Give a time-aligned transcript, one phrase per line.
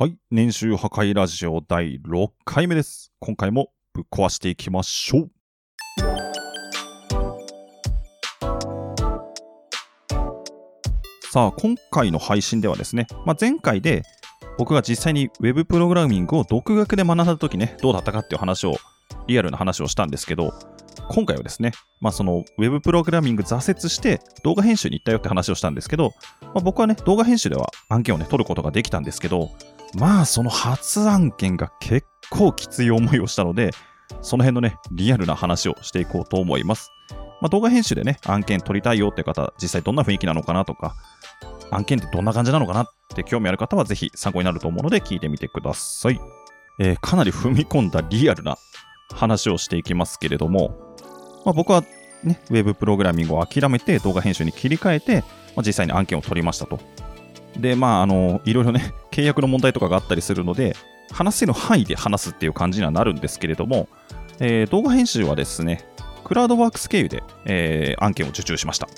[0.00, 0.16] はい。
[0.30, 3.12] 年収破壊ラジオ第6回目です。
[3.18, 5.30] 今回もぶっ壊していきましょう。
[11.32, 14.04] さあ、今回の配信ではですね、まあ、前回で
[14.56, 18.76] 僕が実際に Web プログラミングを独学で学んだ時ね、どうだったかっていう話を、
[19.26, 20.54] リアルな話をしたんですけど、
[21.10, 29.50] 今回はですね、まあ、その Web プログラミング挫折して動画編集に行ったよって話をしたんですけど、まあ、僕はね、動画編集では案件をね、取ることができたんですけど、
[29.94, 33.70] まあ、その初案件が結構きつい思いをしたので、
[34.22, 36.90] その辺のね、リアルな話をしていこうと思います。
[37.40, 40.94] まあ、動画編集でね、案件取りたいよって方、実際どんな雰囲気なのかなとか、
[41.70, 46.20] 案件ってどんな感じなのかなって興味ある方はぜひ参考になると思うので聞いてみてください。
[46.80, 48.56] えーかなり踏み込んだリアルな
[49.14, 50.94] 話をしていきますけれども、
[51.44, 51.82] まあ、僕は
[52.22, 55.20] ね、ウェブプログラミングを諦めて動画編集に切り替えて、
[55.54, 56.80] まあ、実際に案件を取りましたと。
[57.56, 60.76] で、まあ、あの、いろいろね、 契約の問題とかがあったりするので、
[61.10, 63.88] 話せる範囲で話すっていう感じにはなるんですけれども、
[64.40, 65.84] えー動画編集はですね、
[66.24, 68.88] クラウドワークス経由で、えー案件を受注しました。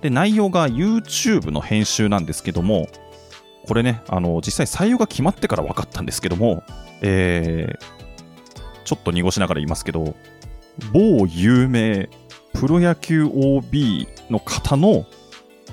[0.00, 2.88] で、内容が YouTube の編集なんですけども、
[3.66, 6.62] これね、あの、実際採用が決まってから分かったんですけども、
[7.02, 7.96] えー
[8.84, 10.14] ちょっと濁しながら言いますけど、
[10.92, 12.08] 某有名
[12.54, 15.06] プロ野球 OB の方の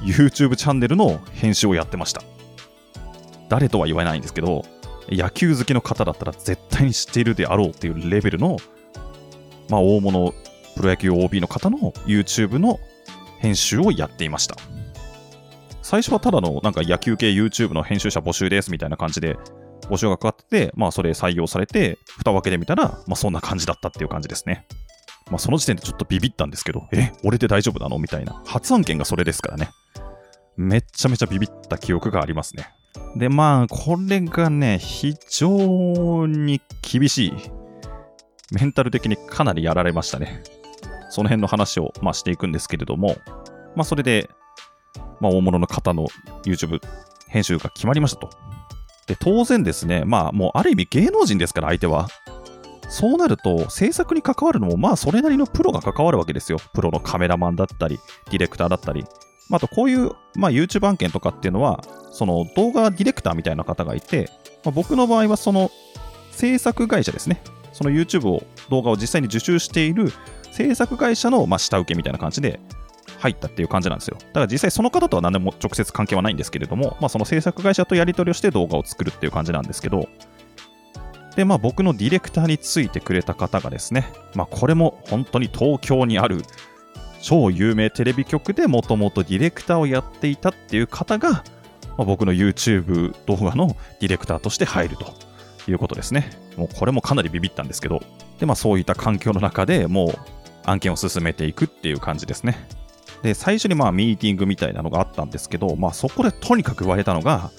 [0.04, 2.22] YouTube チャンネルの編集をやってました。
[3.50, 4.66] 誰とは言わないんですけど、
[5.10, 8.58] 野球好きの方だったら絶対に知っているであろうっていうレベルの、
[9.70, 10.34] まあ、大物
[10.76, 12.80] プロ野球 OB の方の YouTube の
[13.40, 14.56] 編集をやっていました。
[15.82, 19.38] 最初はただのなんか野球系 YouTube の編集者募集ですみたいな感じで
[19.90, 24.66] 募集がかかってて、まあそれ採用されて、蓋を開けてみたら、まあそんな感じだったっていう感じですね。
[25.28, 28.00] まあその時点でちょっとビビったんですけど、え、俺で大丈夫なの？
[28.00, 28.42] みたいな。
[28.46, 29.70] 初案件がそれですからね。
[30.56, 32.68] めっちゃめちゃビビった記憶がありますね。
[33.16, 37.34] で、まあ、これがね、非常に厳しい。
[38.52, 40.44] メンタル的にかなりやられましたね。
[41.10, 43.16] その辺の話を、まあ、していくんですけれども、
[43.76, 44.30] まあ、それで、
[45.20, 46.06] まあ、大物の方の
[46.46, 46.80] YouTube
[47.28, 48.30] 編集が決まりましたと。
[49.08, 52.10] で、当然ですね、まあ、もうある意味芸能人ですから、相手は。
[52.94, 56.60] そうなると、制作に関わるのも、まあ、それなりのプロが関わるわけですよ。
[56.76, 58.00] プロのカメラマンだったり、
[58.30, 59.02] ディレクターだったり。
[59.50, 64.30] まあ、あと、こういう、まあ、YouTube 案件とかっていうのは、その動画ディレクターみたいな方がいて、
[64.64, 65.72] まあ、僕の場合は、その
[66.34, 67.42] 制作会社ですね。
[67.72, 70.14] その YouTube を、動画を実際に受注している
[70.52, 72.60] 制作会社の、まあ、下請けみたいな感じで
[73.18, 74.18] 入ったっていう感じなんですよ。
[74.20, 80.08] だから実際その方とは何でも直接関係はないんですけれども、まあ、その制作会社とやり取りをして動画を作るっていう感じなんですけど、
[81.36, 86.44] で、まあ僕のディレクターについてくれた方がですね、まあこれも本当に東京にある
[87.22, 91.44] 超有名テレビ局でもともとディレクターをやっていたっていう方が、ま
[92.00, 95.14] あ、僕の YouTube 動画のディレクターとして入ると
[95.72, 96.30] いうことですね。
[96.58, 98.02] もうこれもかなりビビったんですけど、
[98.40, 100.20] で、まあそういった環境の中でもう
[100.66, 102.68] 案件を進めていくっていう感じですね。
[103.22, 107.52] で、最初にまあミーティングみたいなのがあったんですけど、まあそこでとにかく言われたのが、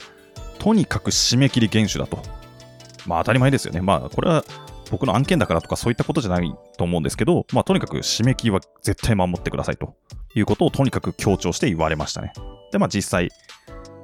[0.58, 2.22] とにかく締め切り厳守だと。
[3.06, 3.80] まあ当たり前ですよね。
[3.80, 4.44] まあこれは
[4.90, 9.94] 僕の案件だからとかそういったことじゃないと思うんですけど、まあとにかく締め切りは絶対守ってくださいと
[10.34, 12.32] いうことをとにかく強調して言われましたね。
[12.72, 13.30] で、まあ実際、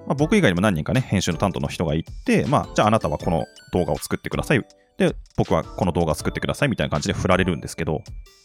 [0.06, 4.64] まあ、僕以外にも何人かね、編集の担当の人がいて、まあじゃああなたはこの動画を作ってください。
[4.98, 8.02] で、僕はこの動画を作ってくださいみたいな感じで振られるんですけど、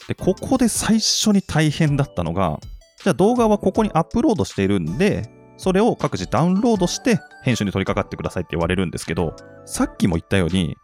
[0.07, 2.59] で、ここで最初に大変だったのが、
[3.03, 9.35] じゃあ動画はここにアップロードしているんで、それを各自ダウンロードして編集に取り掛かってくださいって言われるんですけど、
[9.65, 10.77] さっきも言ったように、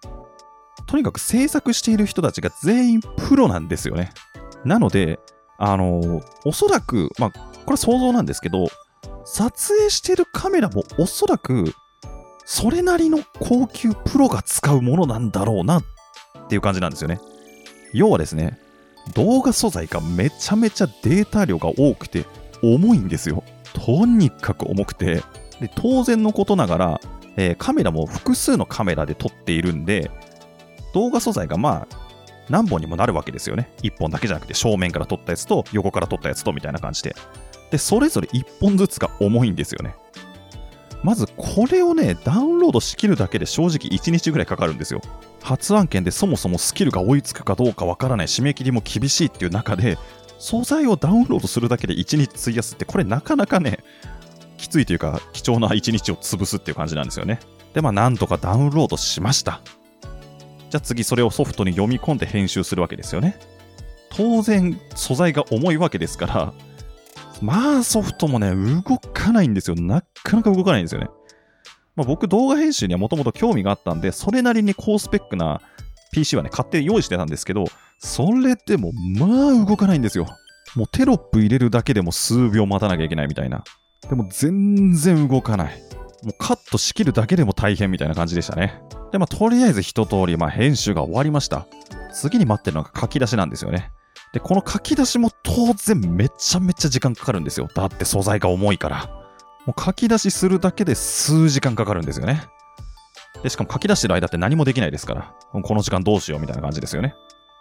[0.86, 4.12] とにかく制作している人たちが全員プロなんですよね。
[4.66, 5.20] なので、
[5.58, 7.38] あのおそらく、まあ、こ
[7.68, 8.68] れは想像なんですけど、
[9.26, 11.74] 撮影してるカメラもおそらく、
[12.46, 15.84] それなりの高級プロが使うものなんだろうなっ
[16.50, 17.20] ていう感じなんですよね。
[17.94, 18.60] 要はですね、
[19.14, 22.26] 動画素材がめちゃめちゃデータ量が多くて
[22.62, 23.44] 重いんですよ。
[23.74, 25.24] とにかく重くて、
[25.60, 27.02] で当然のことながら、
[27.38, 30.12] えーカメラも複数のカメラで撮っているんで、
[30.94, 31.96] 動画素材がまあ
[32.50, 33.72] 何本にもなるわけですよね。
[33.82, 37.16] 1本だけじゃなくて正面から撮ったやつと横から撮ったやつとみたいな感じで。
[37.72, 39.96] で、それぞれ1本ずつが重いんですよね。
[41.04, 45.02] まずこれをね、ダウンロードしきるだけで正直1日ぐらいかかるんですよ。
[45.42, 49.98] 発案件でそもそもスキルが追いつくかどうかわからない締め切りも厳しいっていう中で、
[50.42, 53.84] 素材をダウンロードするだけで1日費やすって、これなかなかね、
[54.58, 57.40] きついというか貴重な1日を潰すっていう感じなんですよね。
[57.76, 59.62] で、まあなんとかダウンロードしました。
[60.72, 63.40] じゃあ次それをソフトに読み込んで編集するわけですよね。
[64.10, 66.54] 当然素材が重いわけですから、
[67.40, 69.76] まあソフトもね、動かないんですよ。
[69.76, 71.10] なかなか動かないんですよね。
[71.96, 75.62] まあ、僕動画編集にはもともと興味があったんで、それなりに高スペックな
[76.12, 77.66] PC はね、買って用意してたんですけど、
[78.00, 80.28] それでもまあ動かないんですよ。
[80.76, 83.64] もうテロップ入れるだけでも数秒待たなきゃいけないみたいな。
[84.10, 85.82] でも全然動かない。
[86.24, 88.82] もうカットしきるだけでも大変みたいな感じでしたね。
[89.12, 91.68] で、まあ、とりあえず一通り、まあ、編集が終わりました。
[92.14, 93.90] 次に待ってるのが書き出しなんですよね。
[94.34, 97.68] で、この書き出しも当然めちゃめちゃ時間かかるんですよ。
[97.74, 99.10] だって素材が重いから。
[99.66, 102.44] もう書き出しするだけで数時間かかるんですよね。
[103.44, 107.16] で、しかも書き出してる間って何もできないですから、この時間どうしようみたいな感じですよね。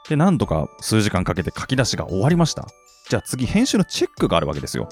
[0.09, 2.67] で、なんとか数時間かけて書き出しが終わりました。
[3.09, 4.89] じゃあ次、編集のチェックがあるわけですよ。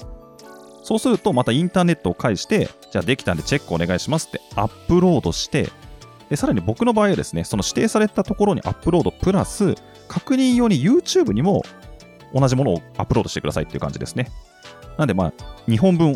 [0.83, 5.69] そうすると、またインターネットを介して、じゃあできたんでチェックお願いしますってアップロードして、
[6.29, 9.75] でさらに僕の場合はですね、その指定されたところにアップロードプラス、
[10.07, 11.63] 確認用に YouTube にも
[12.33, 14.31] 同じものをアップロードしてくださいっていう感じですね。
[14.97, 15.33] なんで、まあ、
[15.67, 16.15] 2本分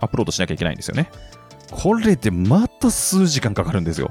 [0.00, 1.10] アップロードしなきゃいけないんですよね。
[1.70, 4.08] これでまた数時間かかるんですよ。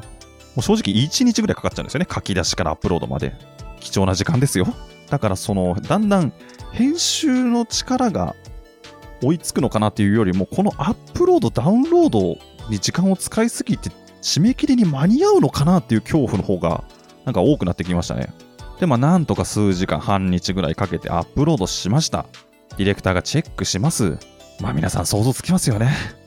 [0.55, 2.07] もう正直1日ぐらいかかっちゃうんですよね。
[2.09, 3.33] 書き出しからアップロードまで。
[3.79, 4.67] 貴重な時間ですよ。
[5.09, 6.33] だからその、だんだん
[6.71, 8.35] 編集の力が
[9.21, 12.37] 追いつくのかなっていうよりも、このアップロード、ダウンロード
[12.69, 13.89] に時間を使いすぎて、
[14.21, 16.83] 締め切りに間に合うのかなっていう恐怖の方が、
[17.25, 18.33] なんか多くなってきましたね。
[18.79, 22.25] で、まあ、なんとか数時間、半日ぐらいかけてアップロードしました。
[22.77, 24.17] ディレクターがチェックします。
[24.61, 26.18] まあ、皆さん想像つきますよね。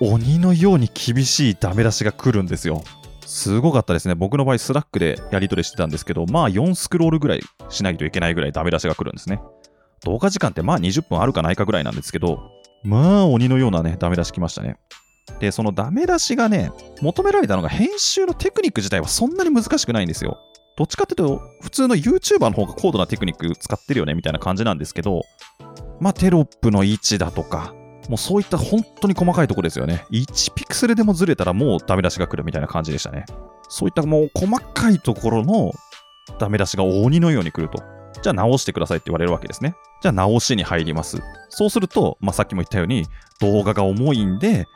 [0.00, 2.82] 鬼のように厳しいダメ出しが来るんですよ。
[3.26, 4.14] すごかったですね。
[4.14, 9.40] 僕の場合、 Slack でやり取りしてたんですけど、まあ4スクロールぐらいしないといけないぐらいダメ出しが来るんですね。
[10.04, 12.40] 動画時間ってまあ20分あるかないかぐらいなんですけど、
[12.82, 14.78] まあ鬼のようなね、ダメ出し来ましたね。
[15.38, 20.38] で、そのダメ出しがね、求められたのが編集のテクニック自体はそんなに難しくないんですよ。
[20.76, 25.22] どっちかっていうと、普通の YouTuber の方が高度なテクニック使ってるよねみたいな感じなんですけど、
[26.00, 27.74] まあテロップの位置だとか、
[28.10, 30.04] もうそういった本当に細かいところですよね。
[30.10, 33.24] 1ピクセルでもずれたらもうダメ出しが来るみたいな感じでしたね。
[33.68, 35.70] そういったもう細かいところの
[36.40, 37.80] ダメ出しが鬼のように来ると。
[38.20, 39.76] じゃあ直してくださいって言われるわけですね。
[40.02, 41.22] じゃあ直しに入ります。
[41.50, 43.06] そうすると、まあ、さっきも言ったように
[43.38, 44.66] 動画が重いんで、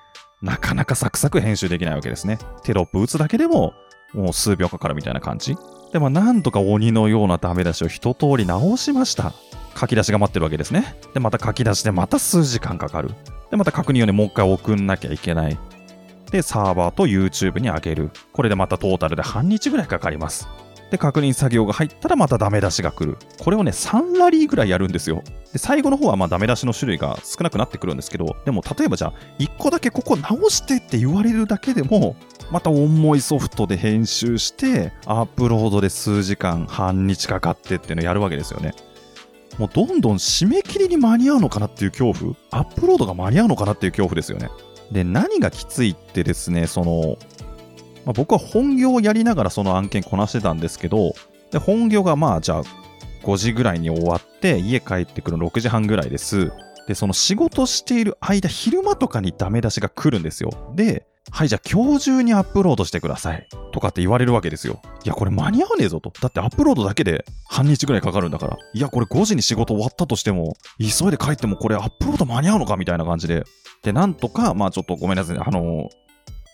[0.40, 2.38] なかなかサクサク編集できないわけですね。
[2.62, 3.74] テロップ打つだけでも
[4.12, 5.56] もう数秒かかるみたいな感じ。
[5.92, 9.32] でもなんとか鬼のようなダメ出しを一通り直しました。
[9.78, 10.96] 書き出しが待ってるわけですね。
[11.12, 13.10] で、また書き出しでまた数時間かかる。
[13.50, 15.58] で、また確認用にもう一回送んなきゃいけない。
[16.30, 18.10] で、サーバーと YouTube に上げる。
[18.32, 20.48] これでまたトータルで半日ぐらいかかります。
[20.90, 23.18] で、確認作業が入ったらまたダメ出しが来る。
[23.38, 25.22] これをね、3ラリーぐらいやるんですよ。
[25.52, 32.16] で、最後の方はまあダメ出しの種類が少なくなってくるんですけど、でも例えばじゃあ、1個だけここ直してって言われるだけでも、
[32.50, 38.74] また重いソフトで編集して、アップロードで数時間、半日かかってっていうのをやるわけですよね。
[39.58, 44.50] もうどんどん締め切りに間に合うのかなっていう恐怖、アップロードが間に合うのかなっていう恐怖ですよね。
[44.90, 47.16] で、何がきついってですね、その、
[48.04, 51.14] まあ、僕は本業をやりながらその案件こなしてたんですけど、
[51.50, 52.62] で本業がまあじゃあ
[53.22, 56.52] 5時ぐらいに終わって家帰ってくるの6時半ぐらいです。
[56.86, 60.50] で、その仕事している間、昼間とかにダメ出しが来るんですよ。
[60.74, 63.48] で、はい、じゃあ今日中にアップロードしてください。
[63.72, 64.80] とかって言われるわけですよ。
[65.04, 66.12] いや、これ間に合わねえぞと。
[66.20, 68.58] だってアップロードだけで半日ぐらいかかるんだから。
[68.72, 73.44] いや、これ5時に仕事終わったとしても、急いで帰ってもこれアップロード間に合うのかみたいな感じで。
[73.82, 75.38] で、なんとか、まあちょっとごめんなさい。
[75.38, 75.88] あの、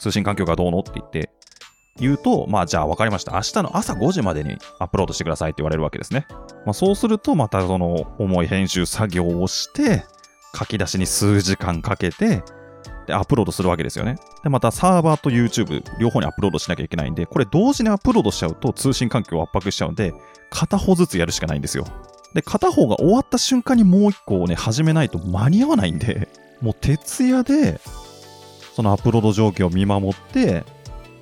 [0.00, 1.30] 通信環境がどうのって言って、
[1.98, 3.32] 言うと、まあじゃあ分かりました。
[3.32, 6.26] 明日の朝5時までにアップロードしてくださいって言われるわけですね。
[6.64, 10.04] まあそうすると、またその重い編集作業をして、
[10.56, 12.42] 書き出しに数時間かけて、
[13.06, 14.16] で、アップロードするわけですよね。
[14.42, 20.14] で、またサーバーと YouTube 両方にアップロードしなきゃいけないんで、これ同時にアップロードしちゃうと通信環境を圧迫しちゃうんで、
[20.50, 21.84] 片方ずつやるしかないんですよ。
[22.34, 26.28] で、片方が終わった瞬間にもう一個をね、始めないと間に合わないんで、
[26.60, 27.80] もう徹夜で、
[28.74, 30.64] そのアップロード状況を見守って、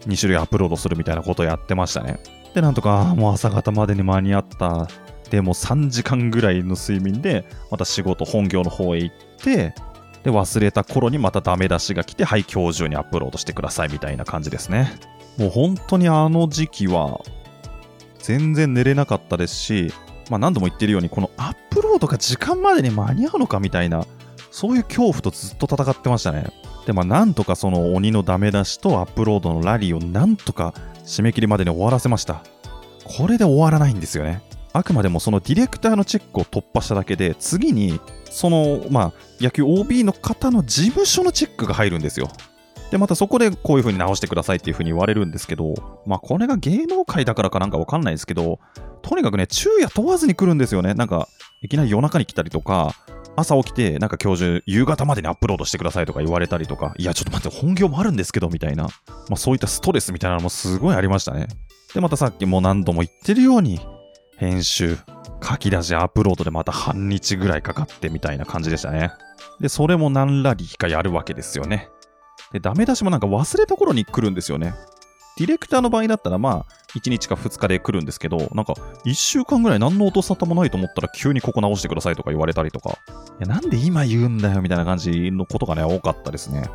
[0.06, 2.20] 2種類アップロードするみたいなことをやってましたね。
[2.54, 4.88] で、なんとか、もう朝方までに間に合った。
[5.30, 9.74] で、も3時間ぐらいの睡眠で、また仕事、本業の方へ行って、
[10.28, 14.92] で、忘れた頃にまたダメ出しが来て、はい、今日中にアップロードしてくださいみたいな感じですね。
[15.38, 17.20] もう本当にあの時期は、
[18.18, 19.92] 全然寝れなかったですし、
[20.28, 24.04] まあ何度も言ってるように、このアップロードが時間までに間に合うのかみたいな、
[24.50, 26.44] そういう恐怖とずっと戦ってましたね。
[26.84, 30.74] で、まあなんとかその鬼のダメ出しとアップロードのラリーをなんとか
[31.06, 32.42] 締め切りまでに終わらせました。
[33.04, 34.42] これで終わらないんですよね。
[34.72, 42.28] あくまでもそのディレクターのチェックを突破しただけで、次にその、まあ、野球 OB の方の事務所のチェックが入るんですよ。
[42.90, 45.74] で、またそこでこういう風に直してくださいっていう風に言われるんですけど、
[46.06, 48.60] まあこれが芸能界だからかなんかわかんないですけど、
[49.02, 50.94] とにかくね、昼夜問わずに来るんですよね。
[50.94, 51.28] なんか、
[51.62, 52.94] いきなり夜中に来たりとか、
[53.36, 58.90] 朝起きて、なんか今日中、夕方までにアップロードしてくださいとか言われたりとか、いや、ちょっと待って、本業もあるんですけど、みたいな、ま
[59.32, 61.48] あそういったストレスみたいなのもすごいありましたね。
[61.94, 63.80] で、またさっきも何度も言ってるように、
[64.38, 64.96] 編集、
[65.42, 69.10] 書き出し、アップロードでまた半日ぐらいかかってみたいな感じでしたね。
[69.60, 71.90] で、それも何ラリーかやるわけですよね。
[72.52, 74.74] で、ダメ出しもなんか忘れた頃に来るんですよね。
[75.38, 82.92] ディレクターの場合だったらまあ、1日か2日で来るんですけど、なんか1週間ぐらい何の音沙汰もないと思ったら急にここ直してくださいとか言われたりとか、い
[83.40, 86.68] や、なんで今言うんだよみたいな感じのことがね、多かったですね。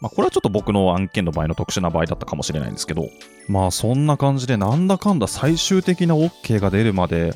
[0.00, 3.10] まあ、これはちょっと僕の案件の場合の特殊な場合だったかもしれないんですけど、
[3.48, 7.34] まあそんな感じでなんだかんだ最終的な OK が出るまで、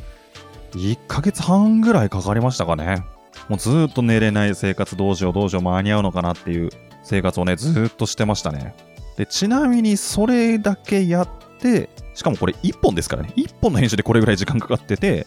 [0.73, 3.05] 1ヶ月半ぐらいかかりましたかね。
[3.49, 6.71] もうずっと寝れない生活どうしようどうしよう間に合うのかなっていう
[7.03, 8.75] 生活をね、ずっとしてましたね。
[9.17, 11.29] で、ちなみにそれだけやっ
[11.59, 13.33] て、しかもこれ1本ですからね。
[13.37, 15.27] 1本の編集でこれぐらい時間かかってて、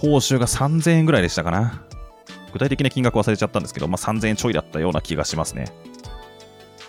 [0.00, 1.84] 報酬が3000円ぐらいでしたかな。
[2.52, 5.66] 具体的な金額忘れちゃったんですけど、まあ、3000円ちょいだったような気がしますね。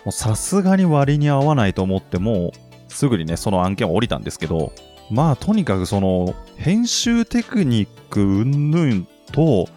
[0.04, 2.52] もうさすがに割に合わないと思っても、
[2.88, 4.72] すぐにね、その案件を降りたんですけど、
[5.10, 9.68] まあとにかくその編集テクニック云々と、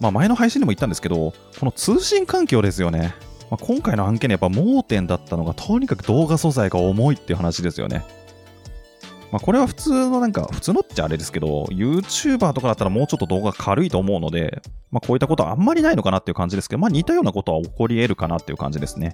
[0.00, 3.14] まあ前の配信でも言ったんですけど、この通信環境ですよね。
[3.50, 8.02] まあ、今回の案件でやっぱ盲点だったのが、とにかく動画素材が重いっていう話ですよね。
[9.30, 19.12] まあ、これは普通のなんか、普通のっちゃあれですけど、YouTuber とかだったらもうちょっと動画軽いと思うので、まあ、こういったことはあんまりないのかなっていう感じですけど、まあ、似たようなことは起こり得るかなっていう感じですね。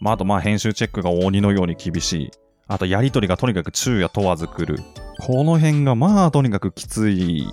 [0.00, 2.30] まあ、あと、まあ、編集チェックが鬼のように厳しい。
[2.66, 4.82] あと、やりとりがとにかく昼夜問わず来る。
[5.20, 7.46] この辺が、まあ、とにかくきつい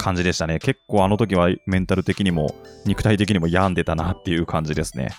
[0.00, 0.58] 感じでしたね。
[0.58, 2.54] 結構あの時はメンタル的にも
[2.86, 5.10] 肉体的にも病んでたなっていう感じですね。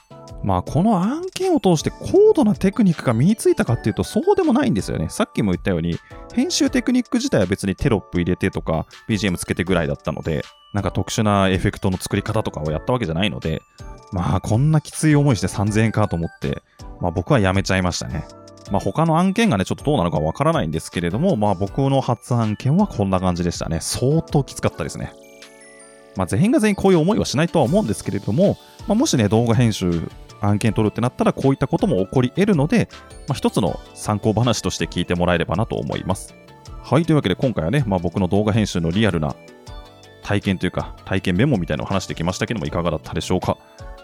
[0.44, 5.08] まあこの案件を通して高度なテクニックが身についたかっていうとそうでもないんですよね。
[5.10, 5.98] さっきも言ったように
[6.34, 13.62] 編集テクニック自体は別にテロップ入れてとか BGM つけてぐらいだったのでなんか特殊なエフェクトの作り方とかをやったわけじゃないので
[14.12, 16.62] まあこんなきつい思いして3000円かと思って
[17.00, 18.26] まあ僕はやめちゃいましたね。
[18.72, 23.80] まあ他の案件がねちょっとどうなのかわからないんですけれどもまあ僕の初案件はこんな感じでしたね。
[23.82, 25.14] 相当きつかったですね。
[26.16, 30.10] まあ全員が全員こういう思いはしないとは思うんですけれども、まあ、もしね動画編集
[30.42, 32.90] 案件取るってなったらこういったことも起こり得るので、
[33.28, 36.34] まあ、一つの参考話として聞いてもらえればなと思います。
[36.84, 39.36] はい、というわけで今回はね、まあ、僕の動画編集のリアルな
[40.24, 43.58] 体験というか体験メモみたいなのを話してきましたけどもいかがだったでしょうか？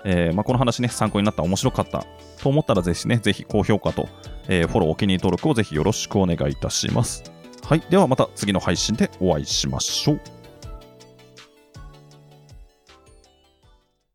[0.06, 2.06] えー、まあ、この話ね、参考になった面白かった
[2.42, 4.08] と思ったらぜひね、ぜひ高評価と、
[4.48, 7.24] えー、フォロー、お気に入り登録をぜひよろしくお願いいたします。
[7.64, 10.37] はい、ではまた次の配信でお会いしましょう。